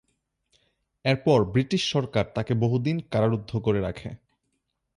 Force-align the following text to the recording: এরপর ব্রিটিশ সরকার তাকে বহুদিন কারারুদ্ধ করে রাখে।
এরপর 1.05 1.39
ব্রিটিশ 1.45 1.81
সরকার 1.91 2.25
তাকে 2.35 2.53
বহুদিন 2.55 2.97
কারারুদ্ধ 3.11 3.51
করে 3.57 3.79
রাখে। 3.81 4.09